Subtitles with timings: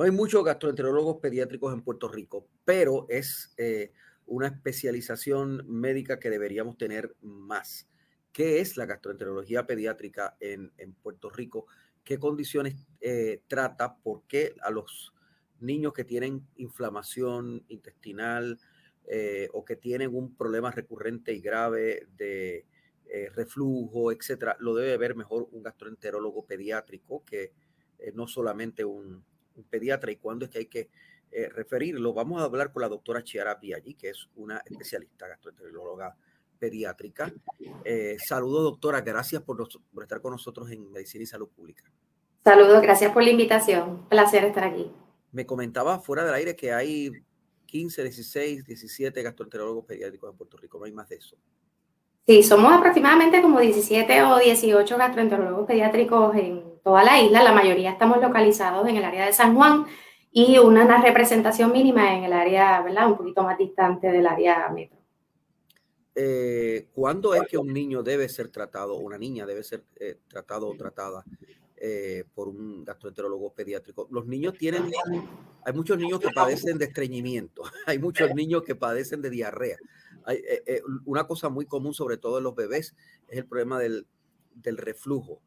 [0.00, 3.92] No hay muchos gastroenterólogos pediátricos en Puerto Rico, pero es eh,
[4.24, 7.86] una especialización médica que deberíamos tener más.
[8.32, 11.66] ¿Qué es la gastroenterología pediátrica en, Puerto Rico?
[12.02, 13.98] ¿Qué condiciones eh, trata?
[13.98, 15.12] ¿Por qué a los
[15.58, 18.58] niños que tienen inflamación intestinal
[19.06, 22.64] eh, o que tienen un problema recurrente y grave de
[23.34, 27.52] reflujo, etcétera, lo debe ver mejor un gastroenterólogo pediátrico que
[28.14, 29.24] no solamente un,
[29.64, 30.90] pediatra y cuándo es que hay que
[31.32, 32.12] eh, referirlo.
[32.12, 36.16] Vamos a hablar con la doctora Chiara Piaggi, que es una especialista gastroenteróloga
[36.58, 37.32] pediátrica.
[37.84, 39.00] Eh, saludos, doctora.
[39.00, 39.56] Gracias por,
[39.92, 41.84] por, estar con nosotros en Medicina y Salud Pública.
[42.44, 44.08] Saludos, gracias por la invitación.
[44.08, 44.90] Placer estar aquí.
[45.32, 47.10] Me comentaba fuera del aire que hay
[47.66, 50.78] 15, 16, 17 gastroenterólogos pediátricos en Puerto Rico.
[50.78, 51.36] No hay más de eso.
[52.26, 57.42] Sí, somos aproximadamente como 17 o 18 gastroenterólogos pediátricos en toda la isla.
[57.42, 59.86] La mayoría estamos localizados en el área de San Juan
[60.32, 63.08] y una, representación mínima en el área, ¿verdad?
[63.08, 64.98] Un poquito más distante del área metro.
[66.14, 70.68] Eh, ¿Cuándo es que un niño debe ser tratado, una niña debe ser eh, tratado
[70.68, 71.24] o tratada
[71.76, 74.08] eh, por un gastroenterólogo pediátrico?
[74.10, 74.90] Los niños tienen,
[75.64, 79.76] hay muchos niños que padecen de estreñimiento, hay muchos niños que padecen de diarrea.
[80.28, 82.94] Eh, una cosa muy común, sobre todo en los bebés,
[83.28, 84.06] es el problema del,
[84.64, 85.40] reflujo.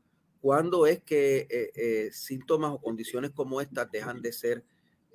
[0.44, 4.66] ¿Cuándo es que eh, síntomas o condiciones como estas dejan de ser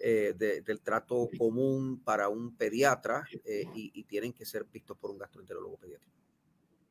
[0.00, 3.26] del trato común para un pediatra
[3.74, 6.18] y, y, tienen que ser vistos por un gastroenterólogo pediátrico?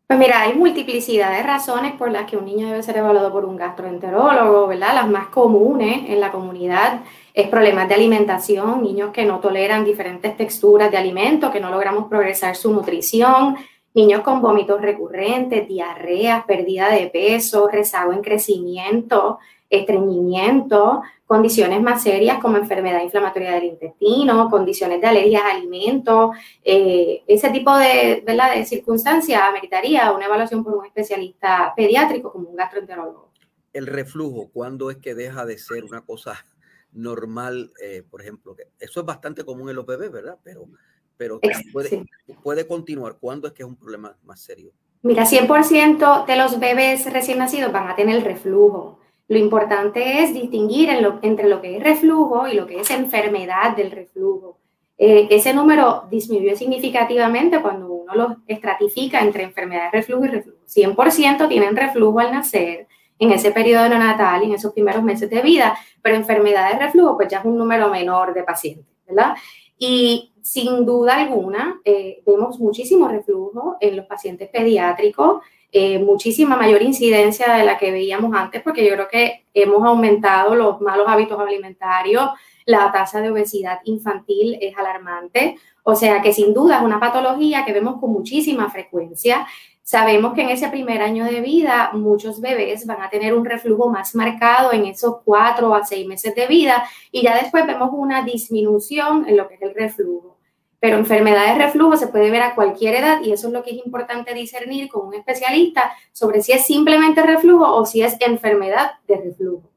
[0.07, 3.43] Pues mira, hay multiplicidad de razones por las que un niño debe ser evaluado por
[3.43, 4.95] un gastroenterólogo, ¿verdad?
[4.95, 7.01] Las más comunes en la comunidad
[7.33, 12.07] es problemas de alimentación, niños que no toleran diferentes texturas de alimentos, que no logramos
[12.07, 13.57] progresar su nutrición,
[13.97, 19.40] niños con vómitos recurrentes, diarreas, pérdida de peso, rezago en crecimiento,
[19.72, 27.24] estreñimiento, condiciones más serias como enfermedad inflamatoria del intestino, condiciones de alergias a alimentos, eh,
[27.25, 28.56] ese tipo de, ¿verdad?
[28.56, 33.31] de circunstancias ameritaría una evaluación por un especialista pediátrico como un gastroenterólogo.
[33.74, 36.46] El reflujo, ¿cuándo es que deja de ser una cosa
[36.91, 37.72] normal?
[37.81, 40.38] Eh, por ejemplo, eso es bastante común en los bebés, ¿verdad?
[40.44, 40.68] Pero,
[41.17, 41.39] pero
[41.73, 42.05] puede,
[42.44, 43.17] puede continuar.
[43.19, 44.72] ¿Cuándo es que es un problema más serio?
[45.01, 49.00] Mira, 100% de los bebés recién nacidos van a tener reflujo.
[49.28, 50.89] Lo importante es distinguir
[51.22, 54.57] entre lo que es reflujo y lo que es enfermedad del reflujo.
[54.97, 60.59] Eh, ese número disminuyó significativamente cuando uno lo estratifica entre enfermedad de reflujo y reflujo.
[60.66, 62.88] 100% tienen reflujo al nacer
[63.19, 67.16] en ese periodo neonatal y en esos primeros meses de vida, pero enfermedad de reflujo
[67.17, 69.35] pues ya es un número menor de pacientes, ¿verdad?
[69.77, 76.81] Y sin duda alguna, eh, vemos muchísimo reflujo en los pacientes pediátricos, eh, muchísima mayor
[76.81, 81.39] incidencia de la que veíamos antes, porque yo creo que hemos aumentado los malos hábitos
[81.39, 82.29] alimentarios,
[82.66, 87.66] la tasa de obesidad infantil es alarmante, o sea que sin duda es una patología
[87.66, 89.45] que vemos con muchísima frecuencia.
[89.89, 93.89] Sabemos que en ese primer año de vida muchos bebés van a tener un reflujo
[93.89, 98.21] más marcado en esos cuatro a seis meses de vida y ya después vemos una
[98.21, 100.39] disminución en lo que es el reflujo.
[100.81, 103.72] Pero enfermedad de reflujo se puede ver a cualquier edad y eso es lo que
[103.72, 108.91] es importante discernir con un especialista sobre si es simplemente reflujo o si es enfermedad
[109.07, 109.69] de reflujo.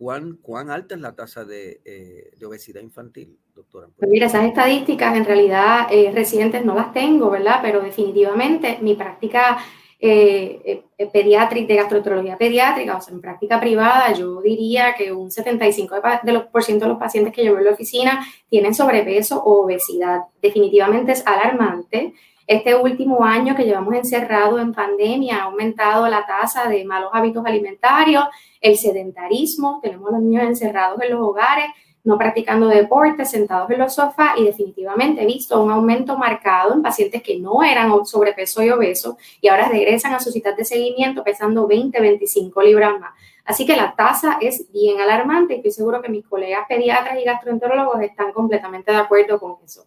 [0.00, 3.88] ¿Cuán, cuán alta es la tasa de, eh, obesidad infantil, doctora?
[3.98, 7.58] Pues mira, esas estadísticas en realidad eh, recientes no las tengo, ¿verdad?
[7.60, 9.58] Pero definitivamente mi práctica
[9.98, 15.28] eh, eh, pediátrica, de gastroenterología pediátrica, o sea, en práctica privada, yo diría que un
[15.28, 18.72] 75% de los, por ciento de los pacientes que yo veo en la oficina tienen
[18.72, 20.20] sobrepeso o obesidad.
[20.40, 22.14] Definitivamente es alarmante.
[22.50, 27.46] Este último año que llevamos encerrado en pandemia ha aumentado la tasa de malos hábitos
[27.46, 28.24] alimentarios,
[28.60, 31.66] el sedentarismo, tenemos a los niños encerrados en los hogares,
[32.02, 36.82] no practicando deporte, sentados en los sofás y definitivamente he visto un aumento marcado en
[36.82, 41.22] pacientes que no eran sobrepeso y obesos y ahora regresan a su citas de seguimiento
[41.22, 43.12] pesando 20, 25 libras más.
[43.44, 47.22] Así que la tasa es bien alarmante y estoy seguro que mis colegas pediatras y
[47.22, 49.86] gastroenterólogos están completamente de acuerdo con eso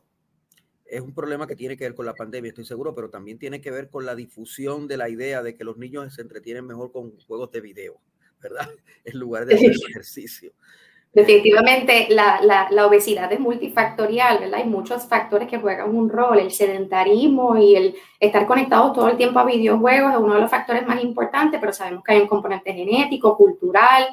[0.85, 3.61] es un problema que tiene que ver con la pandemia, estoy seguro, pero también tiene
[3.61, 6.91] que ver con la difusión de la idea de que los niños se entretienen mejor
[6.91, 7.99] con juegos de video,
[8.41, 8.69] ¿verdad?
[9.05, 10.53] En lugar de hacer ejercicio.
[11.13, 14.61] Definitivamente la, la, la, obesidad es multifactorial, ¿verdad?
[14.61, 16.39] Hay muchos factores que juegan un rol.
[16.39, 20.49] El sedentarismo y el estar conectados todo el tiempo a videojuegos es uno de los
[20.49, 24.07] factores más importantes, pero sabemos que hay un componente genético, cultural,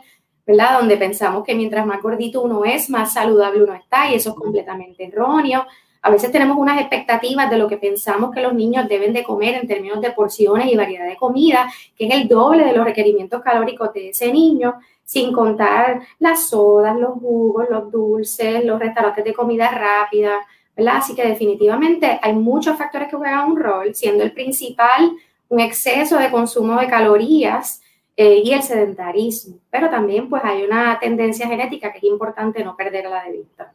[0.47, 0.79] ¿verdad?
[0.79, 4.37] Donde pensamos que mientras más gordito uno es, más saludable uno está y eso es
[4.37, 5.65] completamente erróneo.
[6.03, 9.55] A veces tenemos unas expectativas de lo que pensamos que los niños deben de comer
[9.55, 13.43] en términos de porciones y variedad de comida, que es el doble de los requerimientos
[13.43, 14.75] calóricos de ese niño,
[15.05, 20.39] sin contar las sodas, los jugos, los dulces, los restaurantes de comida rápida,
[20.77, 20.97] ¿verdad?
[20.97, 25.13] Así que definitivamente hay muchos factores que juegan un rol, siendo el principal
[25.49, 27.83] un exceso de consumo de calorías
[28.17, 29.59] eh, y el sedentarismo.
[29.69, 33.73] Pero también pues hay una tendencia genética que es importante no perderla de vista.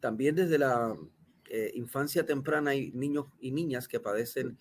[0.00, 0.92] También desde la
[1.48, 4.58] eh, infancia temprana hay niños y niñas que padecen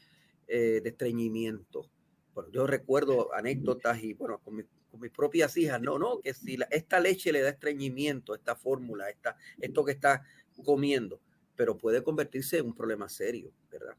[0.48, 1.90] eh, de estreñimiento.
[2.34, 7.00] Bueno, yo recuerdo anécdotas y bueno, con, mis propias hijas, no, no, que si esta
[7.00, 10.24] leche le da estreñimiento, esta fórmula, esta, esto que está
[10.64, 11.20] comiendo,
[11.56, 13.96] pero puede convertirse en un problema serio, ¿verdad?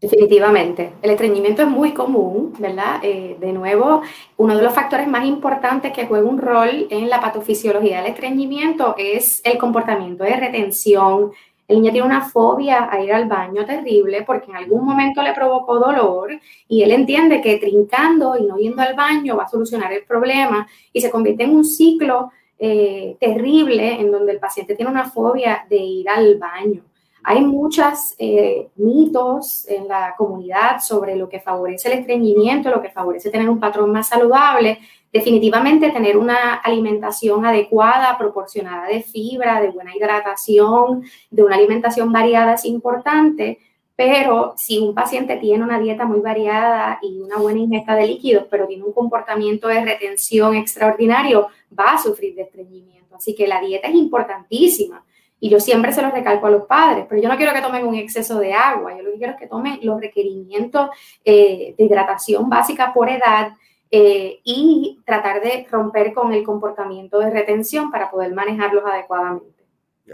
[0.00, 0.92] Definitivamente.
[1.02, 3.00] El estreñimiento es muy común, ¿verdad?
[3.02, 4.00] Eh, de nuevo,
[4.38, 8.94] uno de los factores más importantes que juega un rol en la patofisiología del estreñimiento
[8.96, 11.32] es el comportamiento de retención,
[11.68, 15.32] el niño tiene una fobia a ir al baño terrible porque en algún momento le
[15.32, 16.30] provocó dolor
[16.68, 20.66] y él entiende que trincando y no yendo al baño va a solucionar el problema
[20.92, 25.66] y se convierte en un ciclo eh, terrible en donde el paciente tiene una fobia
[25.68, 26.82] de ir al baño.
[27.28, 32.90] Hay muchos eh, mitos en la comunidad sobre lo que favorece el estreñimiento, lo que
[32.90, 34.78] favorece tener un patrón más saludable
[35.16, 42.52] Definitivamente tener una alimentación adecuada, proporcionada de fibra, de buena hidratación, de una alimentación variada
[42.52, 43.58] es importante,
[43.96, 48.44] pero si un paciente tiene una dieta muy variada y una buena ingesta de líquidos,
[48.50, 53.16] pero tiene un comportamiento de retención extraordinario, va a sufrir de estreñimiento.
[53.16, 55.02] Así que la dieta es importantísima.
[55.38, 57.86] Y yo siempre se lo recalco a los padres, pero yo no quiero que tomen
[57.86, 60.88] un exceso de agua, yo lo que quiero es que tomen los requerimientos
[61.24, 63.52] eh, de hidratación básica por edad,
[63.90, 69.64] eh, y tratar de romper con el comportamiento de retención para poder manejarlos adecuadamente.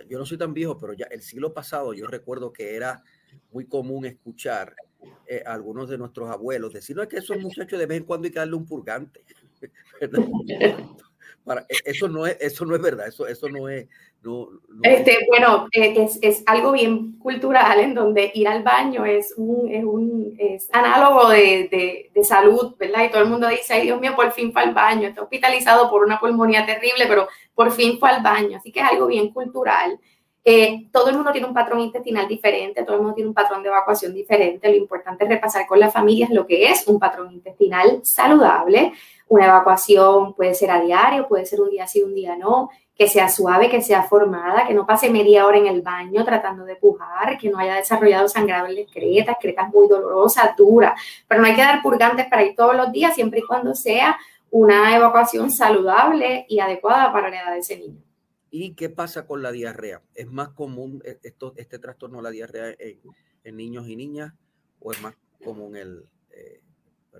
[0.09, 3.03] Yo no soy tan viejo, pero ya el siglo pasado yo recuerdo que era
[3.51, 4.75] muy común escuchar
[5.27, 8.05] eh, a algunos de nuestros abuelos decir, no es que esos muchachos de vez en
[8.05, 9.25] cuando hay que darle un purgante.
[11.69, 13.87] E, eso no es, eso no es verdad, eso, eso no es.
[14.83, 19.69] este, Bueno, eh, es, es, algo bien cultural en donde ir al baño es un,
[19.69, 23.05] es un es análogo de, de, de, salud, ¿verdad?
[23.05, 25.91] Y todo el mundo dice, ay Dios mío, por fin fue al baño, está hospitalizado
[25.91, 28.59] por una pulmonía terrible, pero por fin fue al baño.
[28.59, 29.99] Así que es algo bien cultural.
[30.45, 33.63] Eh, todo el mundo tiene un patrón intestinal diferente, todo el mundo tiene un patrón
[33.63, 34.69] de evacuación diferente.
[34.69, 38.93] Lo importante es repasar con las familias lo que es un patrón intestinal saludable.
[39.29, 43.09] Una evacuación puede ser a diario, puede ser un día sí, un día no, que
[43.09, 46.77] sea suave, que sea formada, que no pase media hora en el baño tratando de
[46.77, 49.39] pujar, que no haya desarrollado sangrado en la excreta,
[49.73, 51.01] muy dolorosas, duras.
[51.29, 54.19] Pero no hay que dar purgantes para ir todos los días, siempre y cuando sea
[54.51, 58.12] una evacuación saludable y adecuada para la edad de ese niño.
[58.55, 60.03] ¿Y qué pasa con la diarrea?
[60.15, 64.35] ¿Es más común e, esto, este trastorno de la diarrea en, niños y niñas
[64.79, 66.05] o es más común el...
[66.31, 66.61] Eh,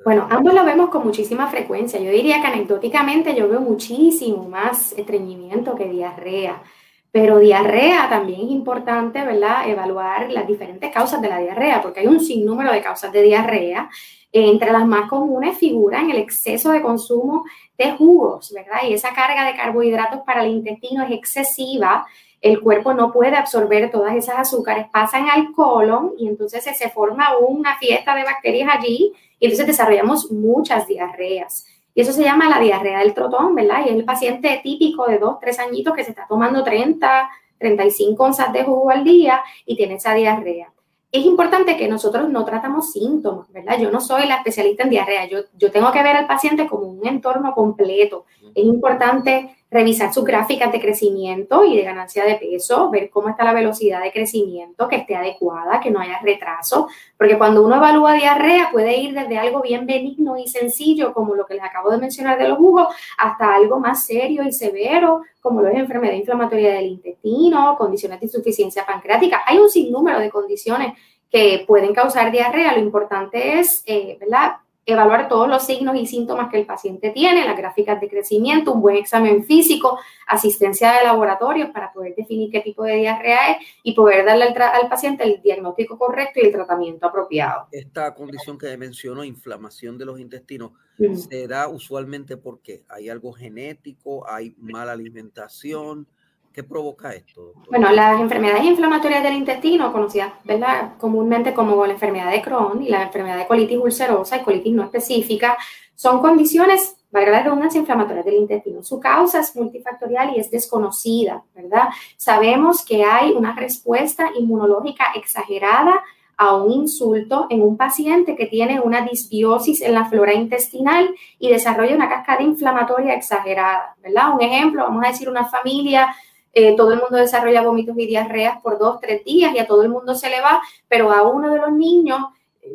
[0.05, 1.99] bueno, ambos lo vemos con muchísima frecuencia.
[1.99, 6.63] Yo diría que anecdóticamente yo veo muchísimo más estreñimiento que diarrea.
[7.11, 9.69] Pero diarrea también es importante, ¿verdad?
[9.71, 13.89] Evaluar las diferentes causas de la diarrea, porque hay un sinnúmero de causas de diarrea
[14.33, 17.45] entre las más comunes figuran el exceso de consumo
[17.77, 18.81] de jugos, ¿verdad?
[18.89, 22.07] Y esa carga de carbohidratos para el intestino es excesiva.
[22.41, 27.37] El cuerpo no puede absorber todas esas azúcares, pasan al colon y entonces se, forma
[27.39, 31.67] una fiesta de bacterias allí y entonces desarrollamos muchas diarreas.
[31.95, 33.83] Y eso se llama la diarrea del trotón, ¿verdad?
[33.85, 38.25] Y es el paciente típico de 2, 3 añitos que se está tomando 30, 35
[38.25, 40.72] onzas de jugo al día y tiene esa diarrea
[41.13, 43.79] es importante que nosotros no tratamos síntomas, ¿verdad?
[43.79, 46.87] Yo no soy la especialista en diarrea, yo, yo tengo que ver al paciente como
[46.87, 48.25] un entorno completo.
[48.55, 53.43] Es importante revisar sus gráficas de crecimiento y de ganancia de peso, ver cómo está
[53.43, 58.13] la velocidad de crecimiento, que esté adecuada, que no haya retraso, porque cuando uno evalúa
[58.13, 61.97] diarrea puede ir desde algo bien benigno y sencillo, como lo que les acabo de
[61.97, 66.75] mencionar de los jugos, hasta algo más serio y severo, como lo es enfermedad inflamatoria
[66.75, 69.43] del intestino, condiciones de insuficiencia pancreática.
[69.47, 70.93] Hay un sinnúmero de condiciones
[71.31, 72.75] que pueden causar diarrea.
[72.75, 74.57] Lo importante es, eh, ¿verdad?
[74.85, 78.81] Evaluar todos los signos y síntomas que el paciente tiene, las gráficas de crecimiento, un
[78.81, 83.95] buen examen físico, asistencia de laboratorios para poder definir qué tipo de diarrea es y
[83.95, 87.69] poder darle al, paciente el diagnóstico correcto y el tratamiento apropiado.
[87.71, 90.73] Esta condición que mencionó, inflamación de los intestinos,
[91.15, 96.07] se da usualmente porque hay algo genético, hay mala alimentación,
[96.53, 97.55] ¿Qué provoca esto?
[97.71, 100.93] Bueno, las enfermedades inflamatorias del intestino, conocidas ¿verdad?
[100.99, 104.85] comúnmente como la enfermedad de Crohn y la enfermedad de colitis ulcerosa y colitis no
[104.85, 105.57] específica,
[105.95, 108.83] son condiciones, valga la redundancia, inflamatorias del intestino.
[108.83, 111.89] Su causa es multifactorial y es desconocida, ¿verdad?
[112.17, 116.03] Sabemos que hay una respuesta inmunológica exagerada
[116.37, 121.51] a un insulto en un paciente que tiene una disbiosis en la flora intestinal y
[121.51, 124.35] desarrolla una cascada inflamatoria exagerada, ¿verdad?
[124.35, 126.15] Un ejemplo, vamos a decir una familia
[126.53, 129.83] eh, todo el mundo desarrolla vómitos y diarreas por dos, tres días y a todo
[129.83, 132.21] el mundo se le va, pero a uno de los niños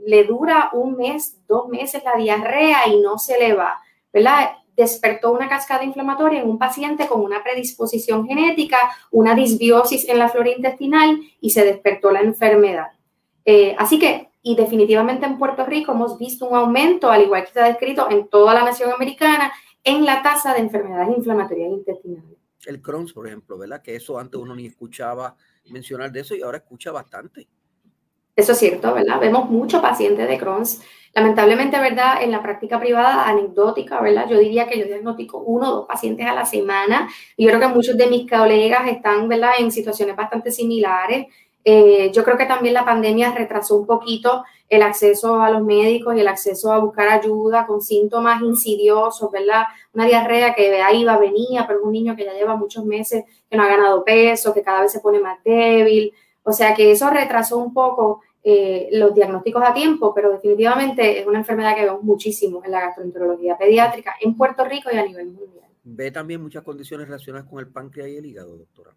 [0.06, 3.80] le dura un mes, dos meses la diarrea y no se le va,
[4.12, 4.52] ¿verdad?
[4.76, 8.78] Despertó una cascada inflamatoria en un paciente con una predisposición genética,
[9.12, 12.88] una disbiosis en la flora intestinal y se despertó la enfermedad.
[13.46, 17.60] Eh, así que, y definitivamente en Puerto Rico hemos visto un aumento, al igual que
[17.60, 19.52] ha descrito en toda la nación americana,
[19.84, 23.82] en la tasa de enfermedades inflamatorias intestinales el Crohn's, por ejemplo, ¿verdad?
[23.82, 25.36] Que eso antes uno ni escuchaba
[25.70, 27.48] mencionar de eso y ahora escucha bastante.
[28.36, 29.20] Eso es cierto, ¿verdad?
[29.20, 30.82] Vemos muchos pacientes de Crohn's.
[31.14, 32.22] Lamentablemente, ¿verdad?
[32.22, 34.30] En la práctica privada, anecdótica, ¿verdad?
[34.30, 37.10] Yo diría que yo diagnostico uno o dos pacientes a la semana.
[37.36, 39.54] Y yo creo que muchos de mis colegas están, ¿verdad?
[39.58, 41.26] En situaciones bastante similares.
[41.64, 46.16] Eh, yo creo que también la pandemia retrasó un poquito el acceso a los médicos
[46.16, 49.64] y el acceso a buscar ayuda con síntomas insidiosos, ¿verdad?
[49.94, 53.26] Una diarrea que ahí iba, venía, pero es un niño que ya lleva muchos meses
[53.50, 56.14] que no ha ganado peso, que cada vez se pone más débil.
[56.44, 61.28] O sea que eso retrasó un poco eh, los diagnósticos a tiempo, pero definitivamente es
[61.28, 65.28] una enfermedad que vemos muchísimo en la gastroenterología pediátrica en Puerto Rico y a nivel
[65.28, 65.66] mundial.
[65.84, 68.92] ¿Ve también muchas condiciones relacionadas con el páncreas y el hígado, doctora?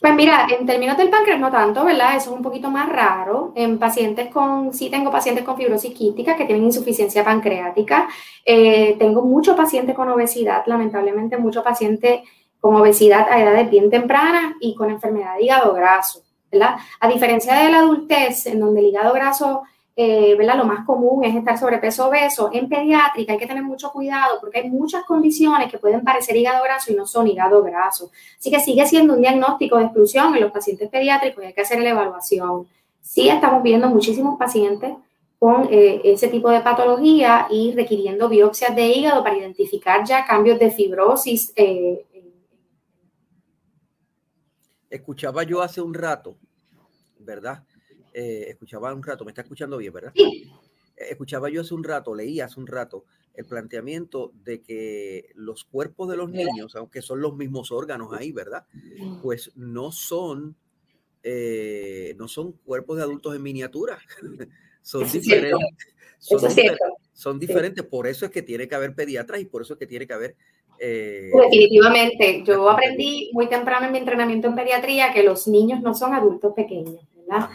[0.00, 2.16] Pues mira, en términos del páncreas no tanto, ¿verdad?
[2.16, 3.52] Eso es un poquito más raro.
[3.54, 8.08] En pacientes con, sí tengo pacientes con fibrosis quística que tienen insuficiencia pancreática.
[8.44, 12.20] Eh, tengo muchos pacientes con obesidad, lamentablemente muchos pacientes
[12.60, 16.76] con obesidad a edades bien tempranas y con enfermedad de hígado graso, ¿verdad?
[17.00, 19.62] A diferencia de la adultez, en donde el hígado graso
[19.94, 22.50] eh, Lo más común es estar sobrepeso obeso.
[22.52, 26.62] En pediátrica hay que tener mucho cuidado porque hay muchas condiciones que pueden parecer hígado
[26.64, 28.10] graso y no son hígado graso.
[28.38, 31.60] Así que sigue siendo un diagnóstico de exclusión en los pacientes pediátricos y hay que
[31.60, 32.66] hacer la evaluación.
[33.00, 34.94] Sí estamos viendo muchísimos pacientes
[35.38, 40.58] con eh, ese tipo de patología y requiriendo biopsias de hígado para identificar ya cambios
[40.58, 41.52] de fibrosis.
[41.56, 42.06] Eh,
[44.88, 46.36] Escuchaba yo hace un rato,
[47.18, 47.64] ¿verdad?
[48.12, 50.12] Eh, escuchaba un rato, me está escuchando bien, ¿verdad?
[50.14, 50.50] Eh,
[51.10, 53.04] escuchaba yo hace un rato, leía hace un rato
[53.34, 58.30] el planteamiento de que los cuerpos de los niños, aunque son los mismos órganos ahí,
[58.30, 58.66] ¿verdad?
[59.22, 60.54] Pues no son,
[61.22, 63.98] eh, no son cuerpos de adultos en miniatura,
[64.82, 65.88] son diferentes.
[67.14, 69.86] Son, diferentes, por eso es que tiene que haber pediatras y por eso es que
[69.86, 70.36] tiene que haber
[70.78, 72.42] Definitivamente.
[72.44, 76.54] Yo aprendí muy temprano en mi entrenamiento en pediatría que los niños no son adultos
[76.54, 77.50] pequeños, ¿verdad?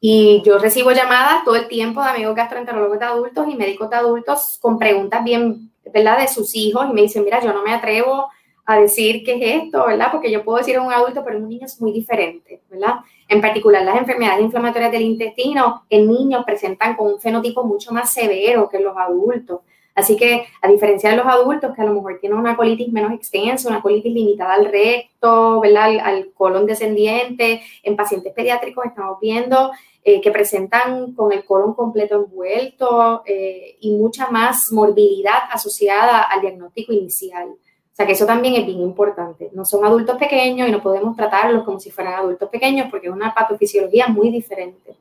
[0.00, 3.96] Y yo recibo llamadas todo el tiempo de amigos gastroenterólogos de adultos y médicos de
[3.96, 7.74] adultos con preguntas bien, ¿verdad?, de sus hijos y me dicen, mira, yo no me
[7.74, 8.28] atrevo
[8.64, 10.08] a decir qué es esto, ¿verdad?
[10.10, 13.00] Porque yo puedo decir a un adulto, pero un niño es muy diferente, ¿verdad?
[13.28, 18.12] En particular, las enfermedades inflamatorias del intestino en niños presentan con un fenotipo mucho más
[18.12, 19.60] severo que los adultos.
[19.94, 23.12] Así que, a diferencia de los adultos que a lo mejor tienen una colitis menos
[23.12, 25.98] extensa, una colitis limitada al recto, ¿verdad?
[26.02, 32.24] Al, colon descendiente, en pacientes pediátricos estamos viendo eh, que presentan con el colon completo
[32.24, 37.48] envuelto eh, y mucha más morbilidad asociada al diagnóstico inicial.
[37.48, 39.50] O sea que eso también es bien importante.
[39.52, 43.12] No son adultos pequeños y no podemos tratarlos como si fueran adultos pequeños porque es
[43.12, 44.96] una patofisiología muy diferente.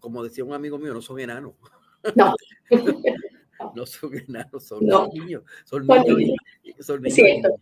[0.00, 1.52] Como decía un amigo mío, no son enanos.
[2.14, 2.34] No.
[3.74, 4.80] no son enanos, son
[5.12, 5.42] niños.
[5.64, 6.36] Son niños.
[6.80, 7.52] Son niños.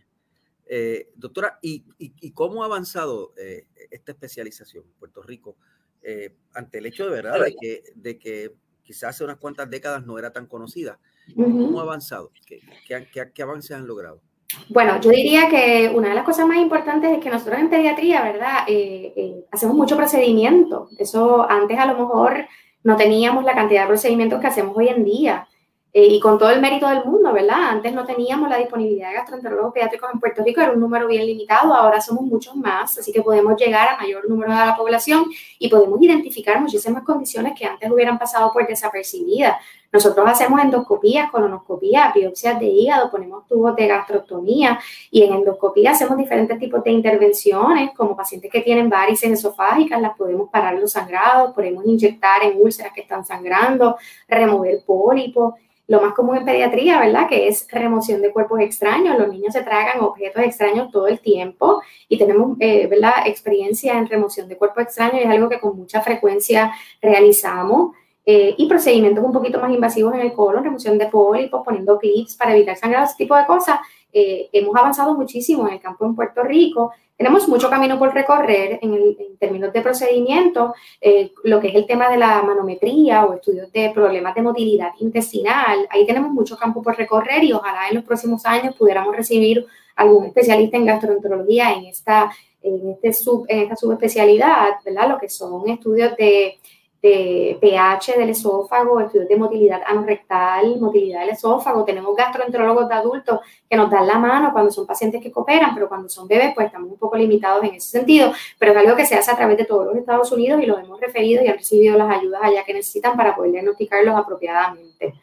[0.65, 5.57] Eh, doctora, ¿y, y, cómo ha avanzado eh, esta especialización en Puerto Rico
[6.01, 10.05] eh, ante el hecho de verdad de que, de que quizás hace unas cuantas décadas
[10.05, 10.99] no era tan conocida?
[11.35, 12.31] ¿Cómo ha avanzado?
[12.45, 14.21] ¿Qué, qué, qué avances han logrado?
[14.69, 18.21] Bueno, yo diría que una de las cosas más importantes es que nosotros en pediatría,
[18.23, 18.59] ¿verdad?
[18.67, 20.89] Eh, eh, hacemos mucho procedimiento.
[20.97, 22.45] Eso antes a lo mejor
[22.83, 25.47] no teníamos la cantidad de procedimientos que hacemos hoy en día.
[25.95, 27.69] Eh, y con todo el mérito del mundo, ¿verdad?
[27.69, 31.23] Antes no teníamos la disponibilidad de gastroenterólogos pediátricos en Puerto Rico, era un número bien
[31.23, 35.25] limitado, ahora somos muchos más, así que podemos llegar a mayor número de la población
[35.59, 39.57] y podemos identificar muchísimas condiciones que antes hubieran pasado por desapercibidas.
[39.91, 44.79] Nosotros hacemos endoscopías, colonoscopías, biopsias de hígado, ponemos tubos de gastrostomía
[45.11, 50.17] y en endoscopía hacemos diferentes tipos de intervenciones, como pacientes que tienen varices esofágicas, las
[50.17, 53.97] podemos parar los sangrados, podemos inyectar en úlceras que están sangrando,
[54.27, 55.53] remover pólipos
[55.87, 57.27] lo más común en pediatría, ¿verdad?
[57.27, 59.17] Que es remoción de cuerpos extraños.
[59.17, 63.13] Los niños se tragan objetos extraños todo el tiempo y tenemos, eh, ¿verdad?
[63.25, 67.95] Experiencia en remoción de cuerpos extraños y es algo que con mucha frecuencia realizamos.
[68.25, 72.37] Eh, y procedimientos un poquito más invasivos en el colon, remoción de pólipos, poniendo clips
[72.37, 73.79] para evitar sangrado, ese tipo de cosas.
[74.13, 78.79] Eh, hemos avanzado muchísimo en el campo en Puerto Rico tenemos mucho camino por recorrer
[78.81, 83.71] en, términos de procedimiento, eh, lo que es el tema de la manometría o estudios
[83.71, 85.87] de problemas de motilidad intestinal.
[85.89, 89.65] Ahí tenemos mucho campo por recorrer y ojalá en los próximos años pudiéramos recibir
[89.95, 95.09] algún especialista en gastroenterología en esta, en este sub, en esta subespecialidad, ¿verdad?
[95.09, 96.57] Lo que son estudios de
[97.03, 101.83] de pH del esófago, estudios de motilidad anorrectal, motilidad del esófago.
[101.83, 105.89] Tenemos gastroenterólogos de adultos que nos dan la mano cuando son pacientes que cooperan, pero
[105.89, 108.31] cuando son bebés, pues estamos un poco limitados en ese sentido.
[108.57, 110.79] Pero es algo que se hace a través de todos los Estados Unidos y los
[110.79, 115.13] hemos referido y han recibido las ayudas allá que necesitan para poder diagnosticarlos apropiadamente.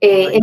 [0.00, 0.38] Eh,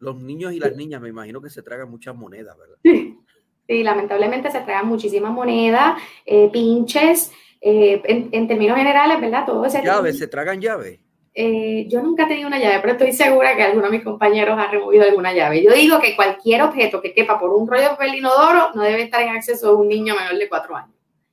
[0.00, 2.76] los, niños y las niñas, me imagino que se tragan muchas monedas, ¿verdad?
[3.68, 7.30] Sí, lamentablemente se tragan muchísimas monedas, eh, pinches.
[7.64, 8.02] Eh,
[8.32, 9.46] en, términos generales, ¿verdad?
[9.46, 10.98] Todo ese llaves, se tragan llaves.
[11.32, 14.58] Eh, yo nunca he tenido una llave, pero estoy segura que alguno de mis compañeros
[14.58, 15.62] ha removido alguna llave.
[15.62, 19.02] Yo digo que cualquier objeto que quepa por un rollo de papel inodoro no debe
[19.02, 20.90] estar en acceso a un niño menor de cuatro años.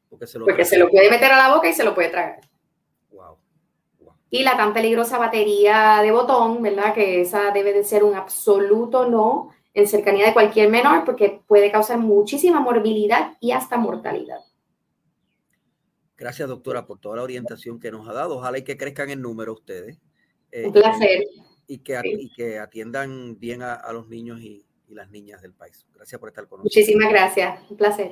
[0.08, 2.10] Porque se lo, Porque se lo puede meter a la boca y se lo puede
[2.10, 2.42] tragar.
[3.12, 3.38] Wow.
[4.30, 6.94] Y la tan peligrosa batería de botón, ¿verdad?
[6.94, 11.72] Que esa debe de ser un absoluto no en cercanía de cualquier menor porque puede
[11.72, 14.42] causar muchísima morbilidad y hasta mortalidad.
[16.20, 18.38] Gracias, doctora, por toda la orientación que nos ha dado.
[18.38, 19.98] Ojalá y que crezcan en número ustedes.
[20.52, 21.24] Eh, Un placer.
[21.66, 25.86] Y que, que atiendan bien a, los niños y, las niñas del país.
[25.94, 26.76] Gracias por estar con nosotros.
[26.76, 27.62] Muchísimas gracias.
[27.70, 28.12] Un placer.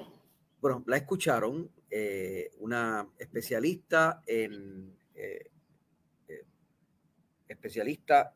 [0.61, 5.49] Bueno, la escucharon, eh, una especialista en eh,
[7.47, 8.33] especialista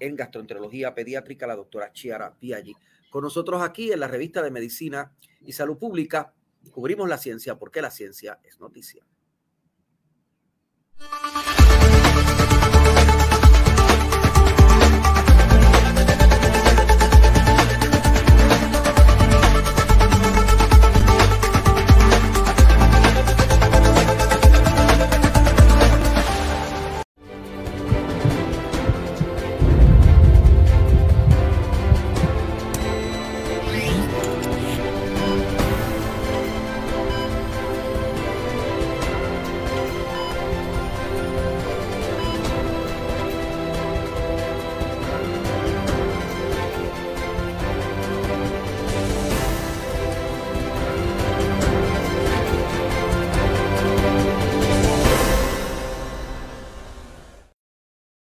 [0.00, 2.74] en gastroenterología pediátrica, la doctora Chiara Piaggi.
[3.10, 6.34] Con nosotros aquí en la revista de Medicina y Salud Pública,
[6.70, 9.04] cubrimos la ciencia porque la ciencia es noticia.